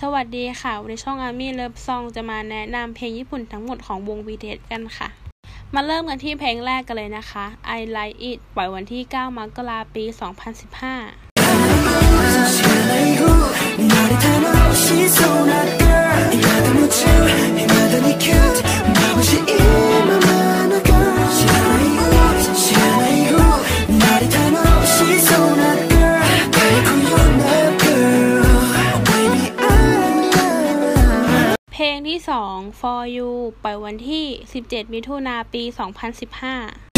[0.00, 5.08] สวัสดีค่ะ วันนี้ช่องอามี่เลิฟซองจะมาแนะนำเพลงญี่ปุ่นทั้งหมดของวง BTS กันค่ะ
[5.74, 7.44] มาเริ่มกันที่เพลงแรกกันเลยนะคะ
[7.78, 10.14] I Like It ปล่อยวันที่ 9 มกราปี 2015
[32.14, 33.30] เพลงที่2 For You
[33.64, 34.26] ปล่อยวันที่
[34.60, 36.94] 17 มิถุนาปี 2015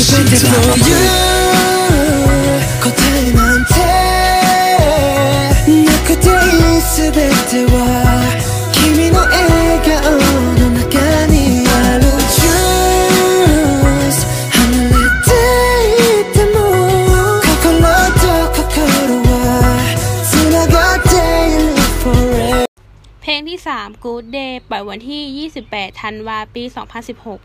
[23.29, 25.23] เพลงที่ 3 Good Day ปล่อยวันที่
[25.69, 27.39] 28 ธันวาปี 2016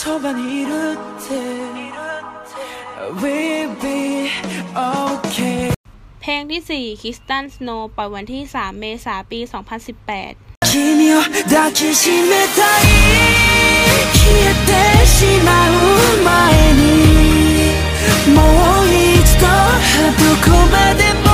[0.00, 0.72] 터만이룰
[1.24, 1.26] 때
[3.20, 3.98] We'll be
[4.74, 5.75] okay
[6.25, 6.61] เพลงที่
[6.95, 10.35] 4 Kristen Snow ปล่อยวันที่ 3 เมษายนปี 2018
[10.71, 10.73] 君
[11.15, 12.87] を抱きしめたい
[14.13, 15.15] 消えてし
[15.47, 15.71] まう
[16.23, 16.29] 前
[16.79, 16.81] に
[18.35, 19.43] もう一度
[20.17, 21.27] どこまでも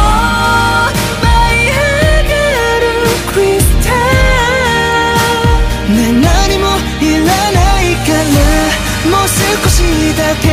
[1.21, 1.71] 舞い上
[2.29, 2.33] が
[2.81, 2.85] る
[3.31, 3.87] クリスタ
[5.91, 6.25] ルね何
[6.57, 6.65] も
[6.99, 8.17] いらないから
[9.11, 9.75] もう少し
[10.17, 10.45] だけ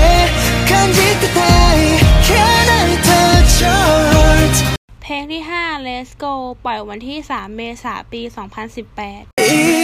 [5.32, 6.34] ที่ 5 Let's Go
[6.66, 8.22] ปล่อยวันที่ 3 เมษายนปี
[8.98, 9.79] 2018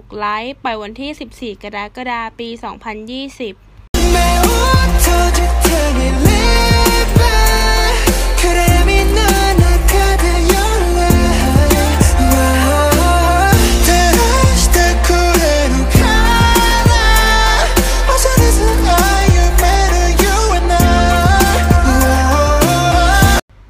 [0.00, 3.70] 6 ไลค์ปวันที่ 14 กรกฎาคม ปี 2020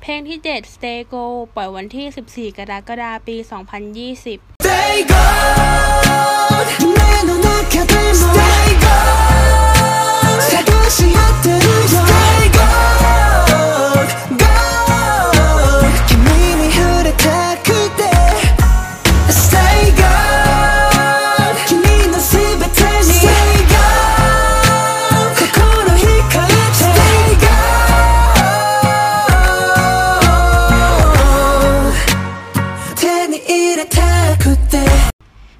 [0.02, 1.24] เพลงที่ 7 Stay Go
[1.56, 2.06] ปล่อยวันที่
[2.52, 4.59] 14 กรกฎาคม ปี 2020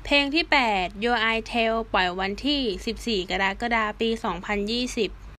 [0.05, 0.45] เพลงที่
[0.75, 5.31] 8 Your I Tell ปล่อยวันที่ 14 กรกฎาคมปี 2020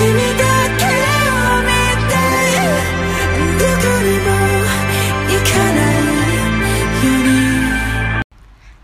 [0.00, 0.29] 見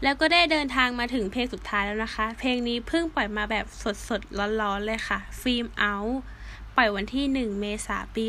[0.03, 3.65] แล้วก็ได้เดินทางมาถึงเพลงสุดท้ายแล้วนะคะ เพลงนี้เพิ่งปล่อยมาแบบ
[4.07, 6.13] สดๆ ร้อนๆ เลยค่ะ Film Out
[6.75, 8.25] ปล่อยวันที่ 1 เมษายนปี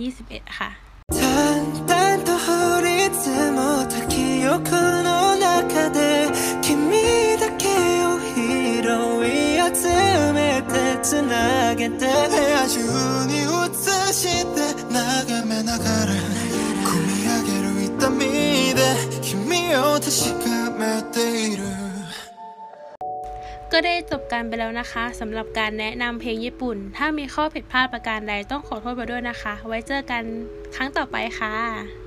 [0.00, 0.70] 2021 ค่ะ
[1.12, 2.88] 淡々と降り
[3.22, 4.58] 積もった記憶
[5.02, 5.98] の中で
[6.62, 6.70] 君
[7.42, 7.64] だけ
[8.06, 8.36] を拾
[9.26, 10.72] い集めて
[11.02, 12.78] つなげて部屋中
[13.26, 14.22] に映し
[14.54, 14.56] て
[14.92, 16.43] 眺めながら
[23.77, 30.23] ก็ได้จบกันไปแล้วนะคะสำหรับการแนะนำเพลงญี่ปุ่น ถ้ามีข้อผิดพลาดประการใดต้องขอโทษไปด้วยนะคะ ไว้เจอกัน
[30.75, 32.04] ครั้งต่อไปค่ะ